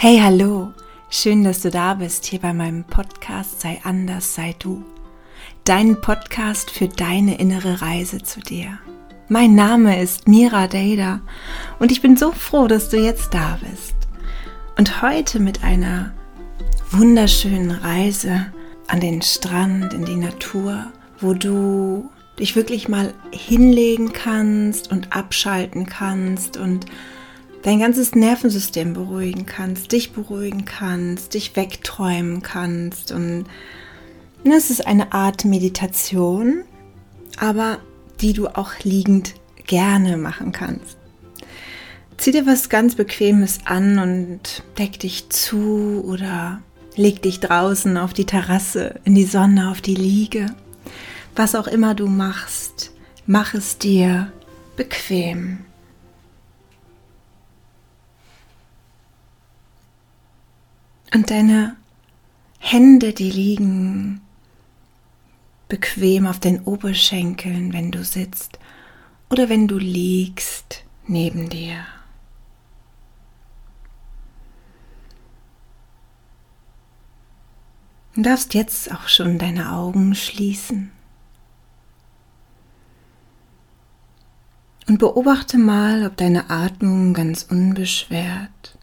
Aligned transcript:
Hey, 0.00 0.20
hallo! 0.22 0.72
Schön, 1.10 1.42
dass 1.42 1.62
du 1.62 1.70
da 1.70 1.94
bist 1.94 2.24
hier 2.24 2.38
bei 2.38 2.52
meinem 2.52 2.84
Podcast 2.84 3.62
Sei 3.62 3.80
anders, 3.82 4.32
sei 4.36 4.54
du. 4.60 4.84
Dein 5.64 6.00
Podcast 6.00 6.70
für 6.70 6.86
deine 6.86 7.40
innere 7.40 7.82
Reise 7.82 8.22
zu 8.22 8.38
dir. 8.38 8.78
Mein 9.26 9.56
Name 9.56 10.00
ist 10.00 10.28
Mira 10.28 10.68
Dada 10.68 11.20
und 11.80 11.90
ich 11.90 12.00
bin 12.00 12.16
so 12.16 12.30
froh, 12.30 12.68
dass 12.68 12.90
du 12.90 12.96
jetzt 12.96 13.34
da 13.34 13.58
bist. 13.68 13.96
Und 14.76 15.02
heute 15.02 15.40
mit 15.40 15.64
einer 15.64 16.12
wunderschönen 16.92 17.72
Reise 17.72 18.52
an 18.86 19.00
den 19.00 19.20
Strand, 19.20 19.94
in 19.94 20.04
die 20.04 20.14
Natur, 20.14 20.92
wo 21.18 21.34
du 21.34 22.08
dich 22.38 22.54
wirklich 22.54 22.88
mal 22.88 23.14
hinlegen 23.32 24.12
kannst 24.12 24.92
und 24.92 25.12
abschalten 25.12 25.86
kannst 25.86 26.56
und 26.56 26.86
dein 27.68 27.80
ganzes 27.80 28.14
Nervensystem 28.14 28.94
beruhigen 28.94 29.44
kannst, 29.44 29.92
dich 29.92 30.12
beruhigen 30.12 30.64
kannst, 30.64 31.34
dich 31.34 31.54
wegträumen 31.54 32.40
kannst. 32.40 33.12
Und 33.12 33.44
es 34.42 34.70
ist 34.70 34.86
eine 34.86 35.12
Art 35.12 35.44
Meditation, 35.44 36.64
aber 37.38 37.76
die 38.22 38.32
du 38.32 38.46
auch 38.46 38.72
liegend 38.84 39.34
gerne 39.66 40.16
machen 40.16 40.52
kannst. 40.52 40.96
Zieh 42.16 42.30
dir 42.30 42.46
was 42.46 42.70
ganz 42.70 42.94
Bequemes 42.94 43.58
an 43.66 43.98
und 43.98 44.62
deck 44.78 44.98
dich 44.98 45.28
zu 45.28 46.02
oder 46.08 46.62
leg 46.96 47.20
dich 47.20 47.38
draußen 47.38 47.98
auf 47.98 48.14
die 48.14 48.24
Terrasse, 48.24 48.94
in 49.04 49.14
die 49.14 49.24
Sonne, 49.24 49.70
auf 49.70 49.82
die 49.82 49.94
Liege. 49.94 50.46
Was 51.36 51.54
auch 51.54 51.66
immer 51.66 51.94
du 51.94 52.06
machst, 52.06 52.92
mach 53.26 53.52
es 53.52 53.76
dir 53.76 54.32
bequem. 54.74 55.67
Und 61.14 61.30
deine 61.30 61.76
Hände, 62.58 63.12
die 63.12 63.30
liegen 63.30 64.20
bequem 65.68 66.26
auf 66.26 66.40
den 66.40 66.62
Oberschenkeln, 66.62 67.72
wenn 67.72 67.90
du 67.90 68.04
sitzt 68.04 68.58
oder 69.30 69.48
wenn 69.48 69.68
du 69.68 69.78
liegst 69.78 70.84
neben 71.06 71.48
dir. 71.48 71.84
Du 78.14 78.22
darfst 78.22 78.54
jetzt 78.54 78.92
auch 78.92 79.08
schon 79.08 79.38
deine 79.38 79.72
Augen 79.72 80.14
schließen. 80.14 80.90
Und 84.88 84.98
beobachte 84.98 85.58
mal, 85.58 86.06
ob 86.06 86.16
deine 86.16 86.50
Atmung 86.50 87.12
ganz 87.12 87.44
unbeschwert 87.44 88.77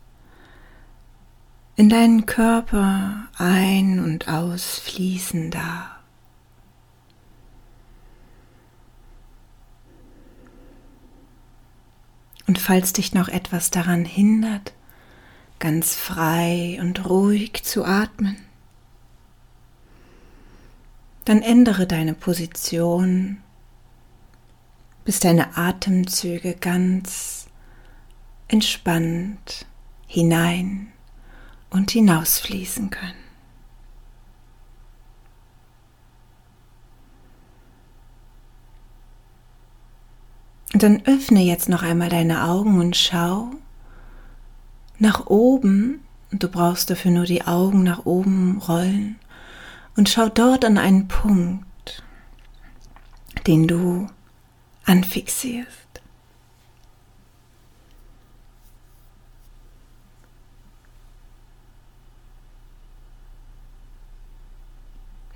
in 1.75 1.89
deinen 1.89 2.25
Körper 2.25 3.27
ein- 3.37 3.99
und 3.99 4.29
ausfließen 4.29 5.51
darf. 5.51 5.91
Und 12.47 12.59
falls 12.59 12.93
dich 12.93 13.13
noch 13.13 13.27
etwas 13.27 13.71
daran 13.71 14.05
hindert, 14.05 14.73
ganz 15.59 15.95
frei 15.95 16.77
und 16.79 17.09
ruhig 17.09 17.63
zu 17.63 17.83
atmen, 17.83 18.37
dann 21.25 21.41
ändere 21.41 21.87
deine 21.87 22.13
Position, 22.13 23.41
bis 25.03 25.19
deine 25.19 25.57
Atemzüge 25.57 26.53
ganz 26.53 27.47
entspannt 28.47 29.65
hinein 30.07 30.91
und 31.75 31.91
hinausfließen 31.91 32.89
können. 32.89 33.25
Dann 40.71 41.05
öffne 41.05 41.41
jetzt 41.41 41.67
noch 41.67 41.83
einmal 41.83 42.07
deine 42.09 42.45
Augen 42.45 42.79
und 42.79 42.95
schau 42.95 43.51
nach 44.99 45.25
oben. 45.27 45.99
Du 46.31 46.47
brauchst 46.47 46.89
dafür 46.89 47.11
nur 47.11 47.25
die 47.25 47.45
Augen 47.45 47.83
nach 47.83 48.05
oben 48.05 48.57
rollen. 48.59 49.17
Und 49.97 50.07
schau 50.07 50.29
dort 50.29 50.63
an 50.63 50.77
einen 50.77 51.09
Punkt, 51.09 52.03
den 53.47 53.67
du 53.67 54.07
anfixierst. 54.85 55.84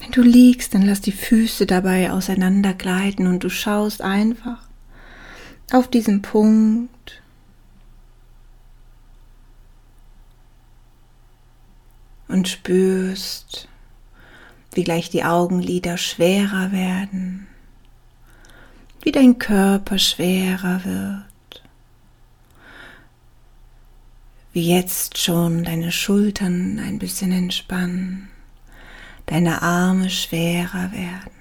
Wenn 0.10 0.24
du 0.24 0.28
liegst, 0.28 0.74
dann 0.74 0.82
lass 0.82 1.02
die 1.02 1.12
Füße 1.12 1.68
dabei 1.68 2.12
auseinandergleiten 2.12 3.28
und 3.28 3.44
du 3.44 3.50
schaust 3.52 4.02
einfach 4.02 4.58
auf 5.72 5.88
diesen 5.88 6.24
Punkt. 6.24 7.22
Und 12.28 12.48
spürst, 12.48 13.68
wie 14.74 14.84
gleich 14.84 15.12
die 15.12 15.24
Augenlider 15.24 16.00
schwerer 16.00 16.72
werden, 16.72 17.46
wie 19.04 19.12
dein 19.12 19.38
Körper 19.38 20.00
schwerer 20.00 20.84
wird, 20.86 21.64
wie 24.54 24.68
jetzt 24.76 25.20
schon 25.20 25.64
deine 25.66 25.92
Schultern 25.92 26.80
ein 26.80 26.98
bisschen 26.98 27.32
entspannen 27.32 28.30
deine 29.30 29.62
Arme 29.62 30.10
schwerer 30.10 30.92
werden. 30.92 31.32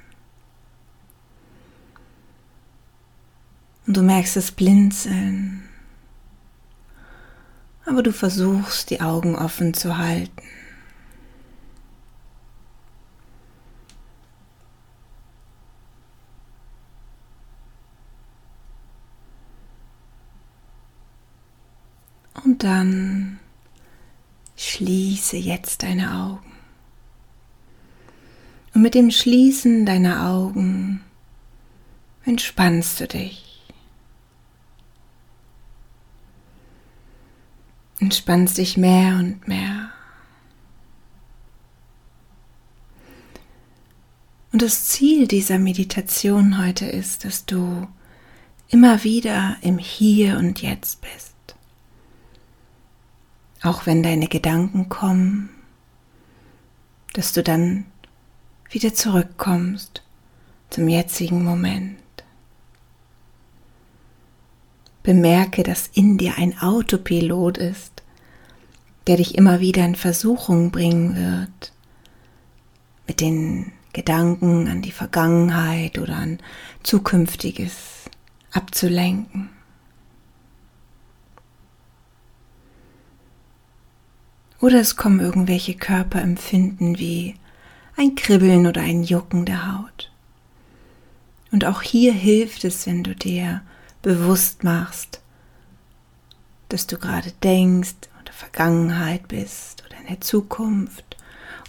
Und 3.86 3.96
du 3.96 4.02
merkst 4.02 4.36
das 4.36 4.52
Blinzeln, 4.52 5.66
aber 7.86 8.02
du 8.02 8.12
versuchst 8.12 8.90
die 8.90 9.00
Augen 9.00 9.34
offen 9.34 9.72
zu 9.72 9.96
halten. 9.96 10.42
Und 22.44 22.62
dann 22.64 23.38
schließe 24.56 25.38
jetzt 25.38 25.82
deine 25.82 26.14
Augen. 26.14 26.57
Und 28.74 28.82
mit 28.82 28.94
dem 28.94 29.10
Schließen 29.10 29.86
deiner 29.86 30.28
Augen 30.28 31.02
entspannst 32.24 33.00
du 33.00 33.08
dich. 33.08 33.44
Entspannst 38.00 38.58
dich 38.58 38.76
mehr 38.76 39.16
und 39.16 39.48
mehr. 39.48 39.90
Und 44.52 44.62
das 44.62 44.86
Ziel 44.86 45.26
dieser 45.26 45.58
Meditation 45.58 46.58
heute 46.58 46.86
ist, 46.86 47.24
dass 47.24 47.44
du 47.44 47.86
immer 48.68 49.04
wieder 49.04 49.56
im 49.60 49.78
Hier 49.78 50.38
und 50.38 50.62
Jetzt 50.62 51.00
bist. 51.00 51.34
Auch 53.62 53.86
wenn 53.86 54.02
deine 54.02 54.28
Gedanken 54.28 54.88
kommen, 54.88 55.50
dass 57.12 57.32
du 57.32 57.42
dann 57.42 57.86
wieder 58.70 58.94
zurückkommst 58.94 60.02
zum 60.70 60.88
jetzigen 60.88 61.44
Moment. 61.44 61.98
Bemerke, 65.02 65.62
dass 65.62 65.88
in 65.88 66.18
dir 66.18 66.34
ein 66.36 66.58
Autopilot 66.58 67.56
ist, 67.56 68.02
der 69.06 69.16
dich 69.16 69.36
immer 69.36 69.60
wieder 69.60 69.84
in 69.86 69.94
Versuchung 69.94 70.70
bringen 70.70 71.16
wird, 71.16 71.72
mit 73.06 73.22
den 73.22 73.72
Gedanken 73.94 74.68
an 74.68 74.82
die 74.82 74.92
Vergangenheit 74.92 75.98
oder 75.98 76.16
an 76.16 76.38
Zukünftiges 76.82 78.10
abzulenken. 78.52 79.48
Oder 84.60 84.80
es 84.80 84.96
kommen 84.96 85.20
irgendwelche 85.20 85.74
Körperempfinden 85.74 86.98
wie 86.98 87.36
ein 87.98 88.14
Kribbeln 88.14 88.66
oder 88.66 88.80
ein 88.80 89.02
Jucken 89.02 89.44
der 89.44 89.72
Haut. 89.72 90.10
Und 91.50 91.64
auch 91.64 91.82
hier 91.82 92.12
hilft 92.12 92.64
es, 92.64 92.86
wenn 92.86 93.02
du 93.02 93.14
dir 93.14 93.62
bewusst 94.02 94.62
machst, 94.62 95.20
dass 96.68 96.86
du 96.86 96.98
gerade 96.98 97.32
denkst 97.42 97.96
oder 98.22 98.32
Vergangenheit 98.32 99.26
bist 99.28 99.82
oder 99.86 99.98
in 100.00 100.06
der 100.06 100.20
Zukunft. 100.20 101.16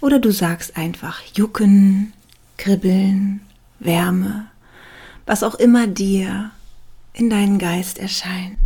Oder 0.01 0.19
du 0.19 0.31
sagst 0.31 0.77
einfach 0.77 1.21
Jucken, 1.33 2.13
Kribbeln, 2.57 3.41
Wärme, 3.79 4.47
was 5.25 5.43
auch 5.43 5.55
immer 5.55 5.87
dir 5.87 6.51
in 7.13 7.29
deinen 7.29 7.57
Geist 7.57 7.97
erscheint. 7.97 8.57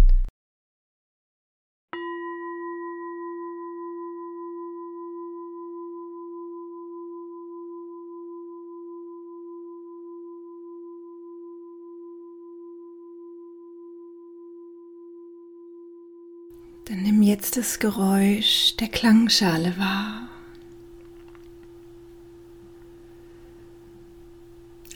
Dann 16.86 17.02
nimm 17.02 17.22
jetzt 17.22 17.56
das 17.56 17.80
Geräusch 17.80 18.76
der 18.76 18.90
Klangschale 18.90 19.78
wahr. 19.78 20.28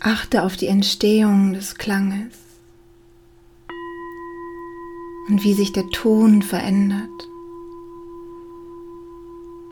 Achte 0.01 0.43
auf 0.43 0.57
die 0.57 0.67
Entstehung 0.67 1.53
des 1.53 1.75
Klanges 1.75 2.33
und 5.29 5.43
wie 5.43 5.53
sich 5.53 5.71
der 5.71 5.89
Ton 5.89 6.41
verändert, 6.41 7.09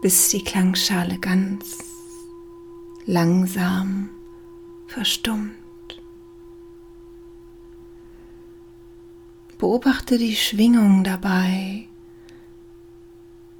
bis 0.02 0.30
die 0.30 0.44
Klangschale 0.44 1.20
ganz 1.20 1.80
langsam 3.06 4.10
verstummt. 4.88 5.54
Beobachte 9.58 10.18
die 10.18 10.36
Schwingung 10.36 11.04
dabei, 11.04 11.88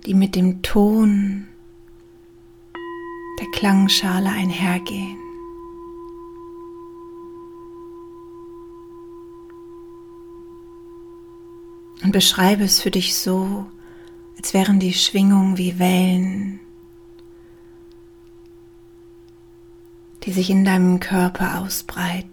die 0.06 0.14
mit 0.14 0.36
dem 0.36 0.62
Ton 0.62 1.48
der 3.40 3.48
Klangschale 3.52 4.30
einhergehen. 4.30 5.18
Und 12.04 12.12
beschreibe 12.12 12.64
es 12.64 12.82
für 12.82 12.92
dich 12.92 13.16
so, 13.16 13.66
als 14.38 14.54
wären 14.54 14.80
die 14.80 14.94
Schwingungen 14.94 15.58
wie 15.58 15.80
Wellen, 15.80 16.60
die 20.24 20.32
sich 20.32 20.50
in 20.50 20.66
deinem 20.66 21.00
Körper 21.00 21.62
ausbreiten. 21.62 22.30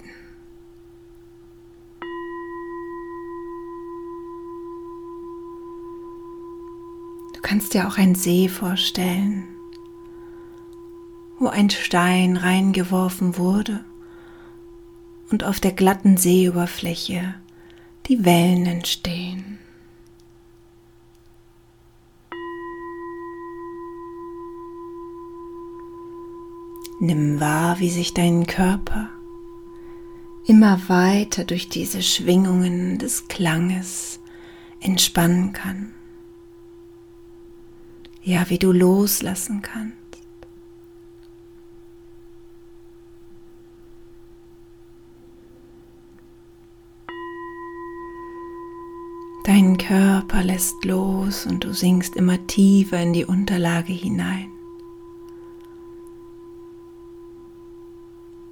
Kannst 7.53 7.75
dir 7.75 7.87
auch 7.87 7.99
einen 7.99 8.15
See 8.15 8.49
vorstellen, 8.49 9.45
wo 11.39 11.49
ein 11.49 11.69
Stein 11.69 12.39
reingeworfen 12.39 13.37
wurde 13.37 13.85
und 15.31 15.45
auf 15.45 15.61
der 15.61 15.73
glatten 15.73 16.17
Seeoberfläche 16.17 17.35
die 18.07 18.25
Wellen 18.25 18.65
entstehen. 18.65 19.59
Nimm 27.01 27.39
wahr, 27.39 27.79
wie 27.81 27.91
sich 27.91 28.15
dein 28.15 28.47
Körper 28.47 29.11
immer 30.47 30.81
weiter 30.89 31.45
durch 31.45 31.69
diese 31.69 32.03
Schwingungen 32.03 32.97
des 32.99 33.29
Klanges 33.29 34.21
entspannen 34.81 35.53
kann. 35.53 35.93
Ja, 38.25 38.49
wie 38.49 38.59
du 38.59 38.71
loslassen 38.71 39.63
kannst. 39.63 39.97
Dein 49.45 49.77
Körper 49.77 50.45
lässt 50.45 50.85
los 50.85 51.47
und 51.47 51.65
du 51.65 51.75
sinkst 51.75 52.15
immer 52.15 52.47
tiefer 52.47 53.03
in 53.03 53.13
die 53.13 53.25
Unterlage 53.25 53.93
hinein. 53.93 54.49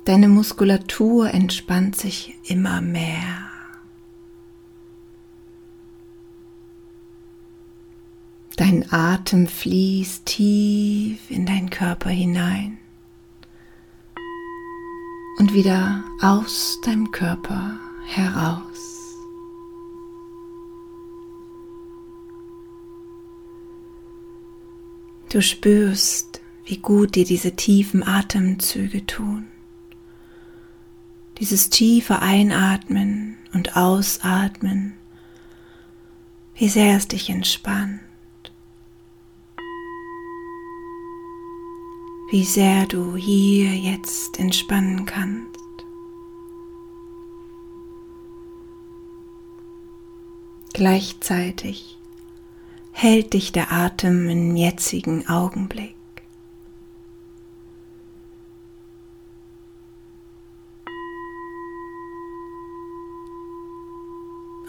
Deine 0.05 0.27
Muskulatur 0.27 1.33
entspannt 1.33 1.95
sich 1.95 2.37
immer 2.43 2.81
mehr. 2.81 3.50
Dein 8.61 8.93
Atem 8.93 9.47
fließt 9.47 10.27
tief 10.27 11.31
in 11.31 11.47
deinen 11.47 11.71
Körper 11.71 12.11
hinein 12.11 12.77
und 15.39 15.55
wieder 15.55 16.05
aus 16.21 16.79
deinem 16.85 17.11
Körper 17.11 17.79
heraus. 18.05 19.17
Du 25.33 25.41
spürst, 25.41 26.43
wie 26.67 26.77
gut 26.77 27.15
dir 27.15 27.25
diese 27.25 27.57
tiefen 27.57 28.07
Atemzüge 28.07 29.07
tun 29.07 29.47
dieses 31.39 31.71
tiefe 31.71 32.21
Einatmen 32.21 33.39
und 33.55 33.75
Ausatmen, 33.75 34.93
wie 36.55 36.69
sehr 36.69 36.99
es 36.99 37.09
dich 37.09 37.31
entspannt, 37.31 38.01
wie 42.31 42.45
sehr 42.45 42.87
du 42.87 43.17
hier 43.17 43.77
jetzt 43.77 44.39
entspannen 44.39 45.05
kannst. 45.05 45.59
Gleichzeitig 50.73 51.99
hält 52.93 53.35
dich 53.35 53.53
der 53.53 53.73
Atem 53.73 54.29
im 54.29 54.57
jetzigen 54.57 55.29
Augenblick. 55.29 55.97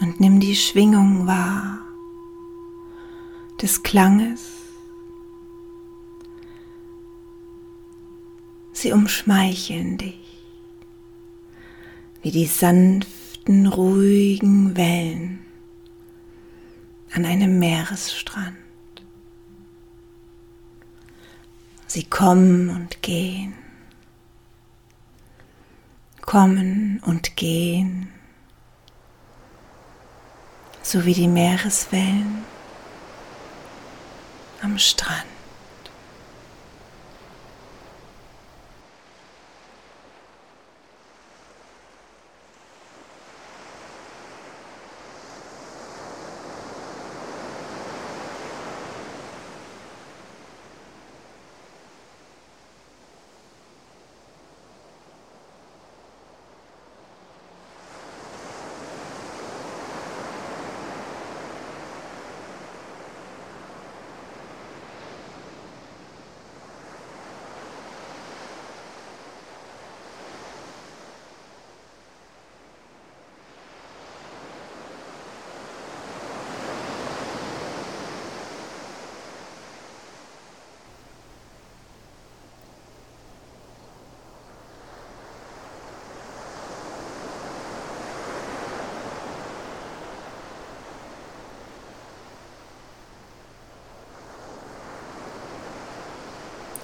und 0.02 0.18
nimm 0.18 0.40
die 0.40 0.56
Schwingung 0.56 1.28
wahr 1.28 1.78
des 3.62 3.84
Klanges. 3.84 4.61
Sie 8.72 8.92
umschmeicheln 8.92 9.98
dich 9.98 10.18
wie 12.22 12.30
die 12.30 12.46
sanften, 12.46 13.66
ruhigen 13.66 14.76
Wellen 14.76 15.40
an 17.12 17.24
einem 17.24 17.58
Meeresstrand. 17.58 18.56
Sie 21.86 22.04
kommen 22.04 22.70
und 22.70 23.02
gehen, 23.02 23.54
kommen 26.22 27.02
und 27.04 27.36
gehen 27.36 28.08
so 30.82 31.04
wie 31.04 31.14
die 31.14 31.28
Meereswellen 31.28 32.44
am 34.62 34.78
Strand. 34.78 35.26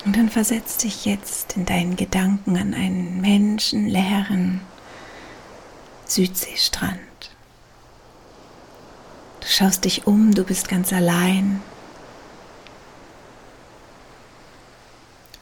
Und 0.04 0.07
dann 0.18 0.28
versetz 0.28 0.78
dich 0.78 1.04
jetzt 1.04 1.56
in 1.56 1.64
deinen 1.64 1.94
Gedanken 1.94 2.56
an 2.56 2.74
einen 2.74 3.20
menschenleeren 3.20 4.60
Südseestrand. 6.06 6.98
Du 9.40 9.46
schaust 9.46 9.84
dich 9.84 10.08
um, 10.08 10.34
du 10.34 10.42
bist 10.42 10.68
ganz 10.68 10.92
allein. 10.92 11.62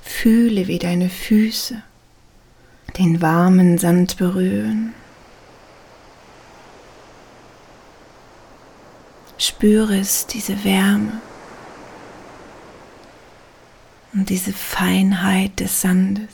Fühle, 0.03 0.67
wie 0.67 0.79
deine 0.79 1.09
Füße 1.09 1.83
den 2.99 3.23
warmen 3.23 3.79
Sand 3.79 4.19
berühren. 4.19 4.93
spürest 9.39 10.33
diese 10.33 10.65
Wärme 10.65 11.21
und 14.17 14.31
diese 14.31 14.55
Feinheit 14.55 15.61
des 15.61 15.83
Sandes, 15.83 16.31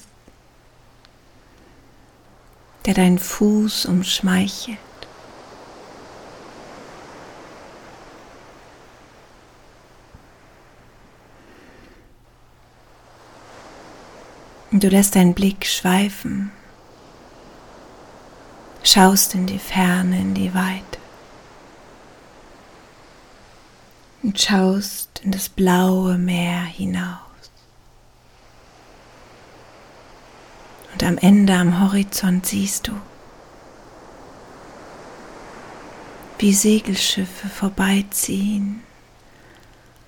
der 2.86 2.94
deinen 2.94 3.18
Fuß 3.18 3.86
umschmeichelt. 3.86 4.78
Und 14.70 14.84
du 14.84 14.88
lässt 14.88 15.16
deinen 15.16 15.34
Blick 15.34 15.66
schweifen, 15.66 16.52
schaust 18.84 19.34
in 19.34 19.46
die 19.46 19.58
Ferne, 19.58 20.20
in 20.20 20.34
die 20.34 20.54
Weite 20.54 20.98
und 24.22 24.40
schaust 24.40 25.20
in 25.24 25.32
das 25.32 25.48
blaue 25.48 26.16
Meer 26.16 26.62
hinaus. 26.62 27.31
Am 31.02 31.18
Ende 31.18 31.54
am 31.54 31.80
Horizont 31.80 32.46
siehst 32.46 32.86
du, 32.86 32.92
wie 36.38 36.54
Segelschiffe 36.54 37.48
vorbeiziehen, 37.48 38.82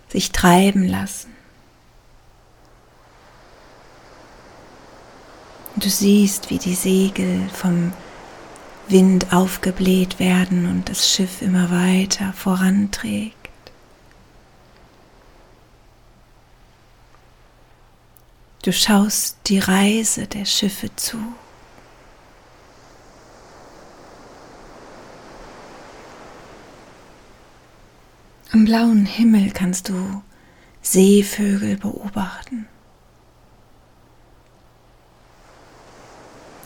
sich 0.09 0.31
treiben 0.31 0.87
lassen. 0.87 1.35
Du 5.77 5.89
siehst, 5.89 6.51
wie 6.51 6.59
die 6.59 6.75
Segel 6.75 7.49
vom 7.53 7.93
Wind 8.87 9.33
aufgebläht 9.33 10.21
werden 10.21 10.67
und 10.67 10.89
das 10.89 11.11
Schiff 11.11 11.43
immer 11.43 11.71
weiter 11.73 12.33
voranträgt. 12.33 13.44
Du 18.65 18.73
schaust 18.73 19.37
die 19.45 19.59
Reise 19.59 20.27
der 20.27 20.47
Schiffe 20.47 20.89
zu. 20.97 21.19
Am 28.53 28.65
blauen 28.65 29.05
Himmel 29.05 29.51
kannst 29.51 29.91
du 29.91 30.23
Seevögel 30.81 31.77
beobachten. 31.77 32.67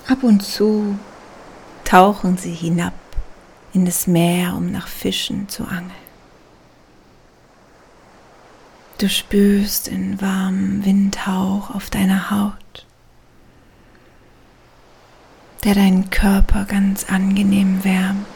Ab 0.06 0.22
und 0.22 0.44
zu 0.44 0.96
tauchen 1.84 2.36
sie 2.36 2.54
hinab 2.54 2.94
in 3.72 3.84
das 3.84 4.06
Meer, 4.06 4.54
um 4.54 4.70
nach 4.70 4.86
Fischen 4.86 5.48
zu 5.48 5.64
angeln. 5.64 6.07
Du 8.98 9.08
spürst 9.08 9.86
den 9.86 10.20
warmen 10.20 10.84
Windhauch 10.84 11.70
auf 11.70 11.88
deiner 11.88 12.32
Haut, 12.32 12.84
der 15.62 15.76
deinen 15.76 16.10
Körper 16.10 16.64
ganz 16.64 17.08
angenehm 17.08 17.84
wärmt. 17.84 18.26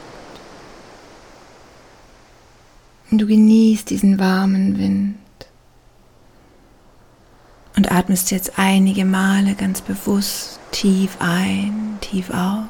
Und 3.11 3.19
du 3.19 3.26
genießt 3.26 3.90
diesen 3.90 4.21
warmen 4.21 4.78
Wind 4.78 5.16
und 7.75 7.90
atmest 7.90 8.31
jetzt 8.31 8.57
einige 8.57 9.04
Male 9.04 9.57
ganz 9.57 9.81
bewusst 9.81 10.61
tief 10.71 11.16
ein, 11.19 11.99
tief 12.00 12.31
aus. 12.31 12.69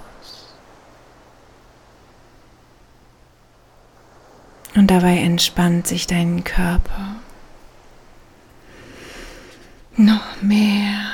Und 4.75 4.91
dabei 4.91 5.19
entspannt 5.19 5.87
sich 5.87 6.07
dein 6.07 6.43
Körper 6.43 7.17
noch 10.05 10.43
mehr. 10.43 11.12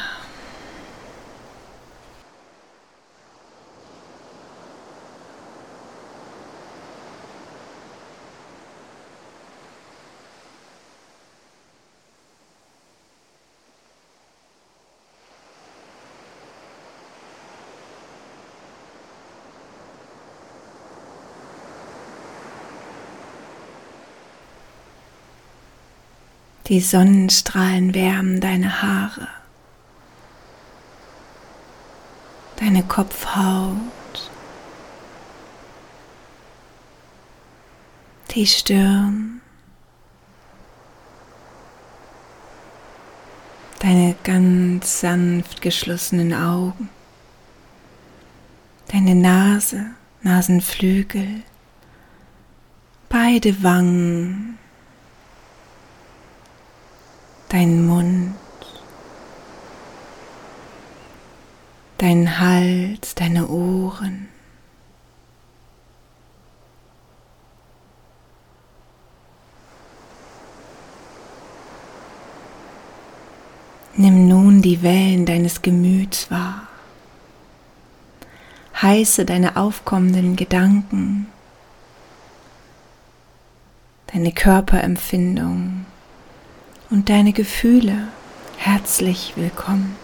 Die 26.68 26.80
Sonnenstrahlen 26.80 27.94
wärmen 27.94 28.42
deine 28.42 28.82
Haare, 28.82 29.28
deine 32.56 32.82
Kopfhaut, 32.82 33.75
die 38.32 38.46
Stirn, 38.46 39.40
deine 43.78 44.14
ganz 44.22 45.00
sanft 45.00 45.62
geschlossenen 45.62 46.34
Augen, 46.34 46.90
deine 48.88 49.14
Nase, 49.14 49.87
Nasenflügel, 50.20 51.44
beide 53.08 53.62
Wangen, 53.62 54.58
dein 57.49 57.87
Mund, 57.87 58.35
dein 61.97 62.38
Hals, 62.38 63.14
deine 63.14 63.49
Ohren. 63.49 64.28
Nimm 73.97 74.28
nun 74.28 74.62
die 74.62 74.83
Wellen 74.83 75.26
deines 75.26 75.61
Gemüts 75.61 76.31
wahr. 76.31 76.69
Heiße 78.81 79.25
deine 79.25 79.57
aufkommenden 79.57 80.37
Gedanken, 80.37 81.26
deine 84.07 84.31
Körperempfindung 84.31 85.85
und 86.90 87.09
deine 87.09 87.33
Gefühle 87.33 88.09
herzlich 88.57 89.35
willkommen. 89.37 89.97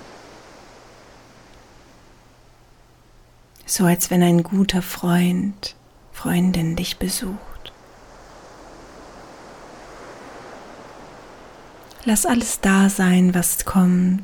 So 3.67 3.85
als 3.85 4.11
wenn 4.11 4.23
ein 4.23 4.43
guter 4.43 4.83
Freund, 4.83 5.75
Freundin 6.13 6.77
dich 6.77 6.99
besucht. 6.99 7.73
Lass 12.05 12.27
alles 12.27 12.61
da 12.61 12.91
sein, 12.91 13.35
was 13.35 13.65
kommt, 13.65 14.23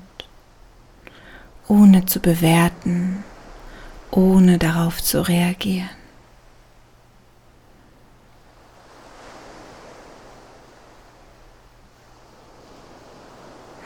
ohne 1.67 2.05
zu 2.05 2.21
bewerten, 2.21 3.25
ohne 4.11 4.59
darauf 4.59 5.03
zu 5.03 5.27
reagieren. 5.27 5.89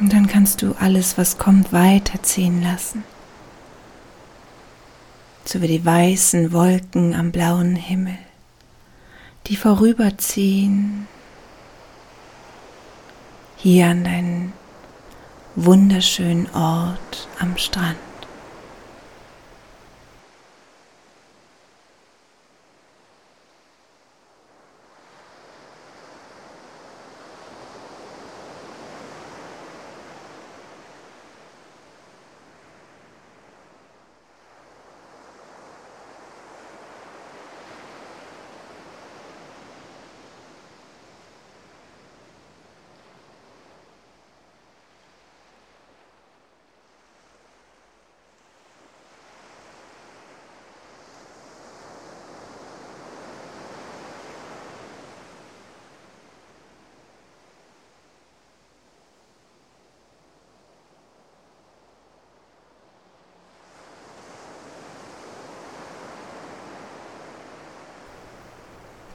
Und 0.04 0.12
dann 0.12 0.24
kannst 0.35 0.62
du 0.62 0.75
alles, 0.81 1.17
was 1.17 1.38
kommt, 1.38 1.73
weiterziehen 1.73 2.61
lassen. 2.61 3.05
So 5.45 5.62
wie 5.62 5.69
die 5.69 5.85
weißen 5.85 6.53
Wolken 6.53 7.14
am 7.14 7.31
blauen 7.31 7.76
Himmel, 7.76 8.19
die 9.47 9.55
vorüberziehen 9.55 11.07
hier 13.59 13.87
an 13.87 14.03
deinen 14.03 14.53
wunderschönen 15.55 16.53
Ort 16.53 17.29
am 17.38 17.57
Strand. 17.57 17.97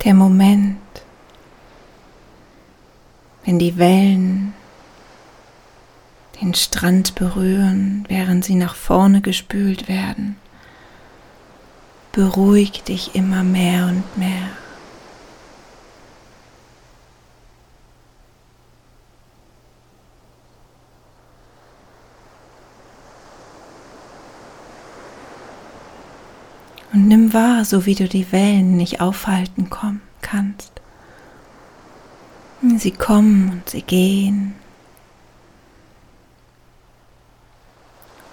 Der 0.10 0.16
Moment, 0.16 0.80
wenn 3.46 3.60
die 3.60 3.78
Wellen 3.78 4.56
den 6.42 6.56
Strand 6.56 7.14
berühren, 7.14 8.06
während 8.08 8.44
sie 8.44 8.56
nach 8.56 8.74
vorne 8.74 9.22
gespült 9.22 9.88
werden, 9.88 10.38
beruhigt 12.12 12.88
dich 12.88 13.14
immer 13.14 13.44
mehr 13.44 13.86
und 13.86 14.18
mehr. 14.18 14.50
Und 26.92 27.08
nimm 27.08 27.34
wahr, 27.34 27.66
so 27.66 27.86
wie 27.86 27.96
du 27.96 28.08
die 28.08 28.32
Wellen 28.32 28.76
nicht 28.76 29.00
aufhalten 29.00 29.70
kannst. 30.22 30.72
Sie 32.78 32.92
kommen 32.92 33.52
und 33.52 33.70
sie 33.70 33.84
gehen. 33.84 34.56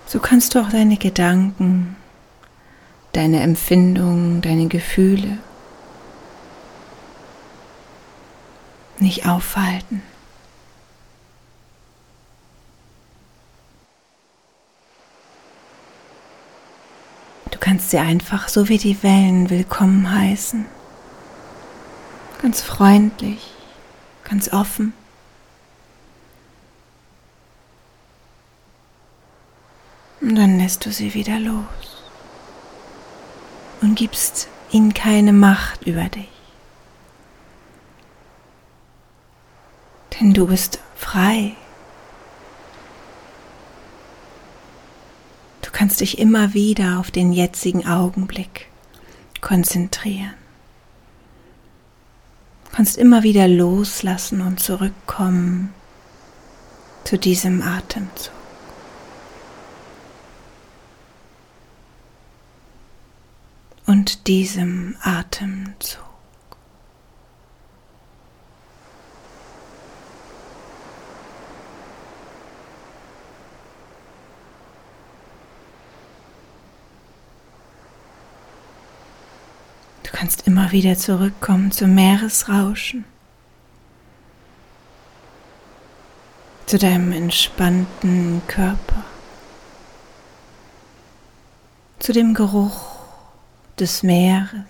So 0.07 0.21
kannst 0.21 0.55
du 0.55 0.61
auch 0.61 0.71
deine 0.71 0.97
Gedanken, 0.97 1.97
deine 3.13 3.41
Empfindungen, 3.41 4.41
deine 4.41 4.69
Gefühle 4.69 5.39
nicht 8.99 9.27
aufhalten. 9.27 10.03
Du 17.51 17.59
kannst 17.77 17.91
sie 17.91 17.99
einfach 17.99 18.49
so 18.49 18.71
wie 18.71 18.79
die 18.79 19.03
Wellen 19.03 19.51
willkommen 19.51 20.11
heißen. 20.11 20.65
Ganz 22.41 22.63
freundlich, 22.63 23.53
ganz 24.25 24.51
offen. 24.51 24.95
Und 30.23 30.37
dann 30.37 30.59
lässt 30.59 30.87
du 30.87 30.91
sie 30.91 31.13
wieder 31.13 31.39
los 31.39 32.03
und 33.83 33.95
gibst 33.95 34.49
ihnen 34.71 34.95
keine 34.95 35.35
Macht 35.35 35.83
über 35.83 36.05
dich. 36.05 36.31
Denn 40.19 40.33
du 40.33 40.47
bist 40.47 40.79
frei. 40.95 41.55
Du 45.61 45.71
kannst 45.87 46.01
dich 46.01 46.19
immer 46.19 46.53
wieder 46.53 46.99
auf 46.99 47.13
den 47.13 47.33
jetzigen 47.33 47.87
Augenblick 47.87 48.67
konzentrieren. 49.41 50.35
Du 52.65 52.71
kannst 52.73 52.97
immer 52.99 53.23
wieder 53.23 53.47
loslassen 53.47 54.41
und 54.41 54.59
zurückkommen 54.59 55.73
zu 57.05 57.17
diesem 57.17 57.63
Atemzug. 57.63 58.33
und 63.87 64.27
diesem 64.27 64.97
Atemzug. 65.03 66.06
Kannst 80.17 80.47
immer 80.47 80.73
wieder 80.73 80.97
zurückkommen 80.97 81.73
zum 81.73 81.95
Meeresrauschen, 81.95 83.05
zu 86.65 86.79
deinem 86.79 87.13
entspannten 87.13 88.41
Körper, 88.47 89.05
zu 91.99 92.15
dem 92.15 92.33
Geruch 92.33 92.97
des 93.79 94.03
Meeres, 94.03 94.65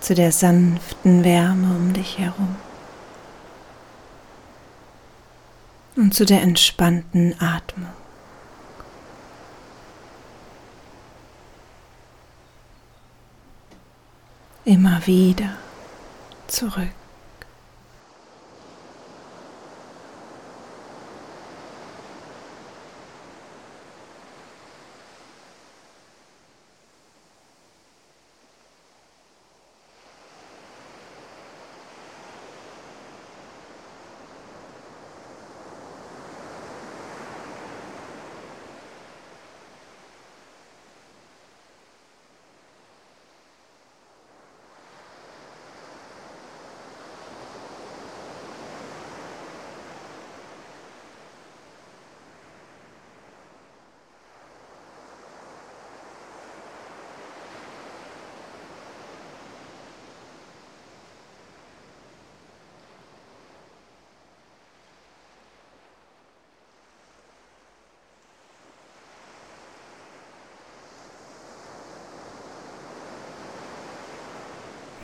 zu 0.00 0.14
der 0.14 0.30
sanften 0.30 1.24
Wärme 1.24 1.74
um 1.74 1.94
dich 1.94 2.18
herum. 2.18 2.54
Und 5.96 6.12
zu 6.12 6.26
der 6.26 6.42
entspannten 6.42 7.34
Atmung. 7.40 7.97
Immer 14.68 15.00
wieder 15.06 15.54
zurück. 16.46 16.97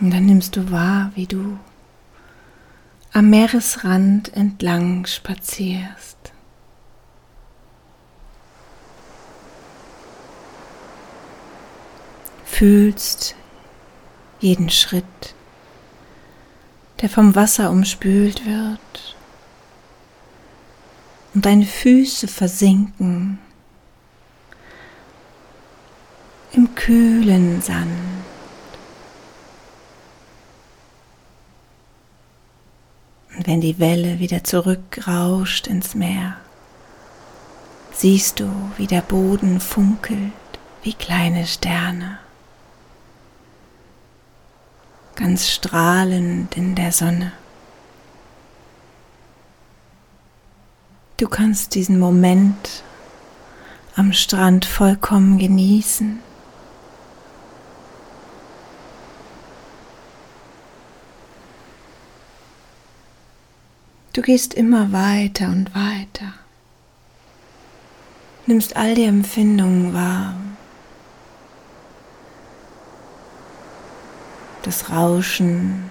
Und 0.04 0.10
dann 0.10 0.26
nimmst 0.26 0.54
du 0.54 0.70
wahr, 0.70 1.12
wie 1.14 1.26
du 1.26 1.58
am 3.14 3.30
Meeresrand 3.30 4.36
entlang 4.36 5.06
spazierst. 5.06 6.18
Fühlst 12.44 13.34
jeden 14.40 14.68
Schritt, 14.68 15.34
der 17.00 17.08
vom 17.08 17.34
Wasser 17.34 17.70
umspült 17.70 18.44
wird. 18.44 19.16
Und 21.32 21.46
deine 21.46 21.64
Füße 21.64 22.28
versinken 22.28 23.38
im 26.52 26.74
kühlen 26.74 27.62
Sand. 27.62 28.13
Wenn 33.46 33.61
die 33.61 33.78
Welle 33.78 34.18
wieder 34.18 34.44
zurückrauscht 34.44 35.66
ins 35.66 35.94
Meer, 35.94 36.37
siehst 37.92 38.40
du, 38.40 38.50
wie 38.76 38.87
der 38.87 39.02
Boden 39.02 39.61
funkelt 39.61 40.33
wie 40.85 40.92
kleine 40.92 41.46
Sterne, 41.46 42.18
ganz 45.16 45.48
strahlend 45.48 46.57
in 46.57 46.74
der 46.74 46.92
Sonne. 46.92 47.33
Du 51.16 51.28
kannst 51.28 51.74
diesen 51.74 51.98
Moment 51.98 52.83
am 53.96 54.12
Strand 54.12 54.66
vollkommen 54.66 55.38
genießen. 55.38 56.18
Du 64.14 64.22
gehst 64.22 64.55
immer 64.55 64.92
weiter 64.92 65.48
und 65.48 65.74
weiter, 65.74 66.33
nimmst 68.46 68.77
all 68.77 68.94
die 68.94 69.05
Empfindungen 69.05 69.92
wahr, 69.92 70.37
das 74.62 74.88
Rauschen 74.88 75.90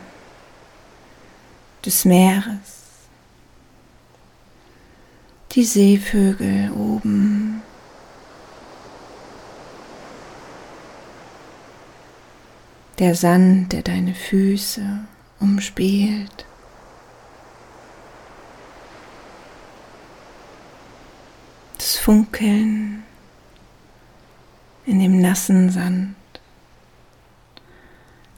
des 1.86 2.06
Meeres, 2.06 2.80
die 5.52 5.66
Seevögel 5.66 6.72
oben, 6.72 7.62
Der 13.00 13.16
Sand, 13.16 13.74
der 13.74 13.82
deine 13.82 14.14
Füße 14.14 15.00
umspielt. 15.40 16.46
Das 21.84 21.93
Funkeln 22.04 23.02
in 24.86 25.00
dem 25.00 25.22
nassen 25.22 25.70
Sand. 25.70 26.16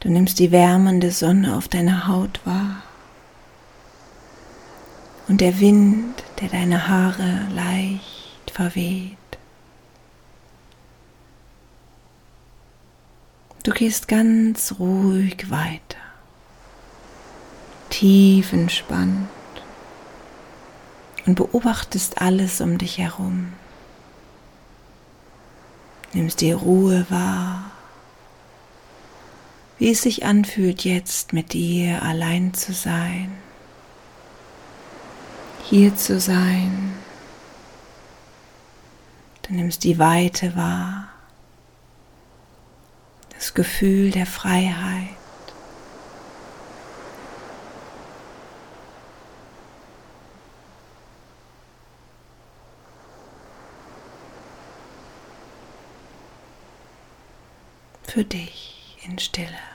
Du 0.02 0.08
nimmst 0.08 0.38
die 0.38 0.52
wärmende 0.52 1.10
Sonne 1.10 1.58
auf 1.58 1.68
deiner 1.68 2.08
Haut 2.08 2.42
wahr 2.46 2.84
und 5.28 5.42
der 5.42 5.60
Wind, 5.60 6.24
der 6.40 6.50
deine 6.50 6.88
Haare 6.88 7.48
leicht 7.56 8.52
verweht. 8.54 9.18
Du 13.64 13.72
gehst 13.72 14.08
ganz 14.08 14.76
ruhig 14.78 15.50
weiter, 15.50 15.98
tief 17.90 18.54
entspannt 18.54 19.28
und 21.26 21.36
beobachtest 21.36 22.22
alles 22.22 22.62
um 22.62 22.78
dich 22.78 22.98
herum. 22.98 23.54
Nimmst 26.14 26.42
die 26.42 26.52
Ruhe 26.52 27.06
wahr, 27.10 27.72
wie 29.78 29.92
es 29.92 30.02
sich 30.02 30.26
anfühlt, 30.26 30.86
jetzt 30.86 31.34
mit 31.34 31.54
dir 31.54 32.02
allein 32.04 32.54
zu 32.54 32.74
sein, 32.74 33.32
hier 35.64 35.96
zu 35.96 36.20
sein. 36.20 36.94
Du 39.42 39.54
nimmst 39.54 39.84
die 39.84 40.00
Weite 40.00 40.56
wahr 40.56 41.10
das 43.36 43.54
Gefühl 43.54 44.12
der 44.12 44.26
Freiheit. 44.26 45.10
Für 58.16 58.24
dich 58.24 58.96
in 59.04 59.20
Stille. 59.20 59.75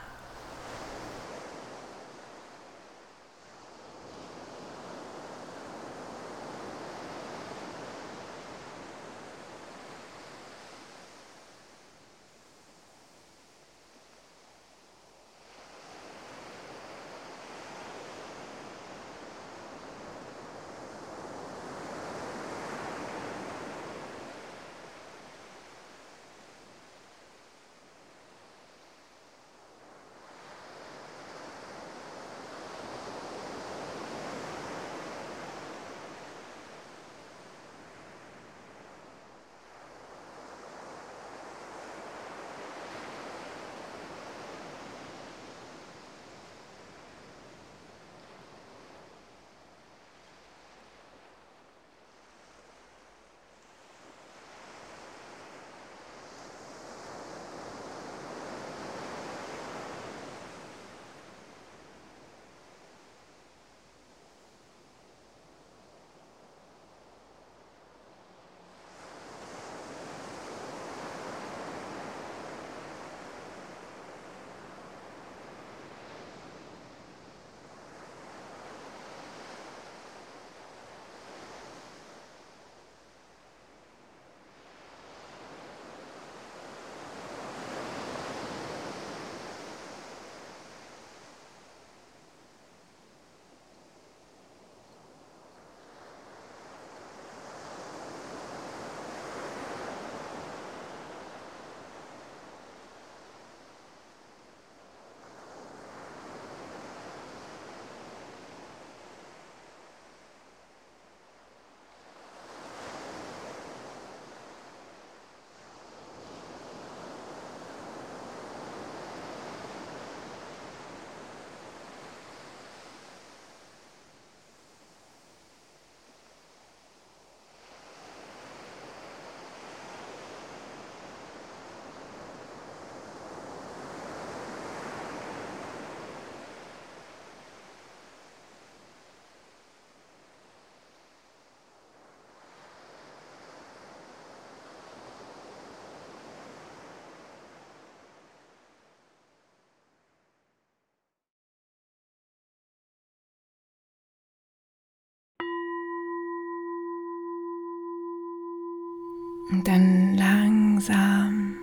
Und 159.51 159.67
dann 159.67 160.17
langsam 160.17 161.57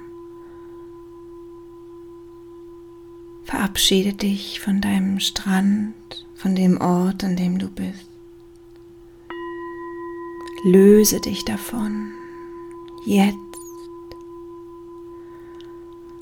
verabschiede 3.43 4.13
dich 4.13 4.59
von 4.59 4.81
deinem 4.81 5.19
Strand, 5.19 5.95
von 6.35 6.53
dem 6.53 6.81
Ort, 6.81 7.23
an 7.23 7.37
dem 7.37 7.59
du 7.59 7.69
bist. 7.69 8.09
Löse 10.65 11.21
dich 11.21 11.45
davon, 11.45 12.11
jetzt. 13.05 13.37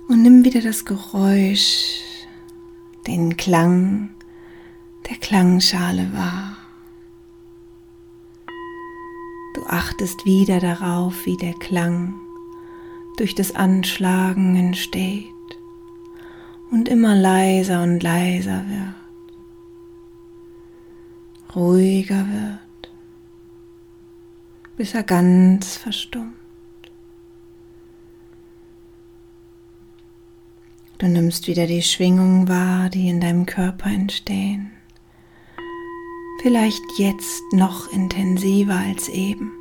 Und 0.07 0.21
nimm 0.21 0.45
wieder 0.45 0.61
das 0.61 0.85
Geräusch, 0.85 2.01
den 3.07 3.37
Klang 3.37 4.11
der 5.09 5.17
Klangschale 5.17 6.13
wahr. 6.13 6.57
Achtest 9.67 10.25
wieder 10.25 10.59
darauf, 10.59 11.25
wie 11.25 11.37
der 11.37 11.53
Klang 11.53 12.13
durch 13.17 13.35
das 13.35 13.55
Anschlagen 13.55 14.55
entsteht 14.55 15.25
und 16.71 16.87
immer 16.89 17.15
leiser 17.15 17.81
und 17.83 18.03
leiser 18.03 18.65
wird, 18.67 18.95
ruhiger 21.55 22.27
wird, 22.27 22.91
bis 24.77 24.93
er 24.93 25.03
ganz 25.03 25.77
verstummt. 25.77 26.33
Du 30.97 31.07
nimmst 31.07 31.47
wieder 31.47 31.67
die 31.67 31.81
Schwingungen 31.81 32.47
wahr, 32.47 32.89
die 32.89 33.09
in 33.09 33.19
deinem 33.19 33.45
Körper 33.45 33.89
entstehen 33.89 34.74
vielleicht 36.41 36.99
jetzt 36.99 37.53
noch 37.53 37.91
intensiver 37.91 38.75
als 38.75 39.09
eben. 39.09 39.53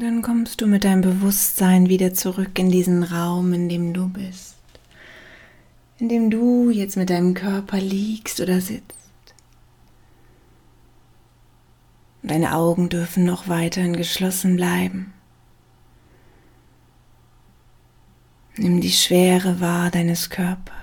Dann 0.00 0.22
kommst 0.22 0.60
du 0.60 0.66
mit 0.66 0.84
deinem 0.84 1.02
Bewusstsein 1.02 1.88
wieder 1.88 2.14
zurück 2.14 2.58
in 2.58 2.70
diesen 2.70 3.02
Raum, 3.02 3.52
in 3.52 3.68
dem 3.68 3.92
du 3.92 4.08
bist. 4.08 4.56
In 5.98 6.08
dem 6.08 6.30
du 6.30 6.70
jetzt 6.70 6.96
mit 6.96 7.10
deinem 7.10 7.34
Körper 7.34 7.78
liegst 7.78 8.40
oder 8.40 8.60
sitzt. 8.60 8.94
Deine 12.22 12.54
Augen 12.54 12.88
dürfen 12.88 13.24
noch 13.24 13.48
weiterhin 13.48 13.96
geschlossen 13.96 14.56
bleiben. 14.56 15.12
Nimm 18.56 18.80
die 18.80 18.92
Schwere 18.92 19.60
wahr 19.60 19.90
deines 19.90 20.30
Körpers. 20.30 20.74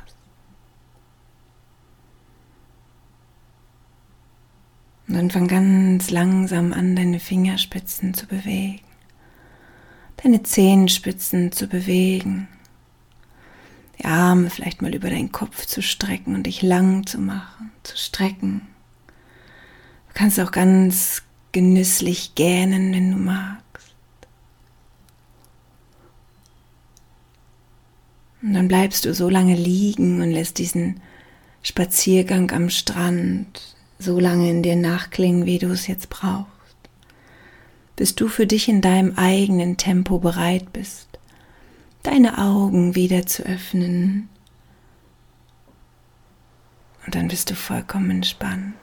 Und 5.07 5.15
dann 5.15 5.31
fang 5.31 5.47
ganz 5.47 6.09
langsam 6.09 6.73
an, 6.73 6.95
deine 6.95 7.19
Fingerspitzen 7.19 8.13
zu 8.13 8.27
bewegen, 8.27 8.79
deine 10.23 10.43
Zehenspitzen 10.43 11.51
zu 11.51 11.67
bewegen, 11.67 12.47
die 13.99 14.05
Arme 14.05 14.49
vielleicht 14.49 14.81
mal 14.81 14.93
über 14.93 15.09
deinen 15.09 15.31
Kopf 15.31 15.65
zu 15.65 15.81
strecken 15.81 16.35
und 16.35 16.43
dich 16.43 16.61
lang 16.61 17.05
zu 17.05 17.19
machen, 17.19 17.71
zu 17.83 17.97
strecken. 17.97 18.61
Du 20.07 20.13
kannst 20.13 20.39
auch 20.39 20.51
ganz 20.51 21.23
genüsslich 21.51 22.35
gähnen, 22.35 22.93
wenn 22.93 23.11
du 23.11 23.17
magst. 23.17 23.61
Und 28.41 28.53
dann 28.53 28.67
bleibst 28.67 29.05
du 29.05 29.13
so 29.13 29.29
lange 29.29 29.55
liegen 29.55 30.21
und 30.21 30.31
lässt 30.31 30.57
diesen 30.57 30.99
Spaziergang 31.61 32.51
am 32.51 32.69
Strand 32.69 33.75
so 33.99 34.19
lange 34.19 34.49
in 34.49 34.63
dir 34.63 34.75
nachklingen, 34.75 35.45
wie 35.45 35.59
du 35.59 35.67
es 35.67 35.85
jetzt 35.85 36.09
brauchst, 36.09 36.50
bis 38.01 38.15
du 38.15 38.27
für 38.27 38.47
dich 38.47 38.67
in 38.67 38.81
deinem 38.81 39.15
eigenen 39.15 39.77
Tempo 39.77 40.17
bereit 40.17 40.73
bist, 40.73 41.07
deine 42.01 42.39
Augen 42.39 42.95
wieder 42.95 43.27
zu 43.27 43.43
öffnen. 43.43 44.27
Und 47.05 47.13
dann 47.13 47.27
bist 47.27 47.51
du 47.51 47.55
vollkommen 47.55 48.09
entspannt 48.09 48.73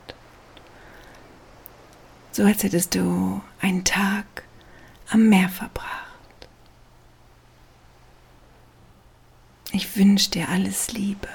so 2.38 2.44
als 2.44 2.62
hättest 2.62 2.94
du 2.94 3.42
einen 3.61 3.83
Tag 3.83 4.44
am 5.11 5.28
Meer 5.28 5.48
verbracht. 5.48 6.07
Ich 9.72 9.96
wünsche 9.96 10.31
dir 10.31 10.48
alles 10.48 10.92
Liebe, 10.92 11.26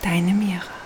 deine 0.00 0.32
Mira. 0.32 0.85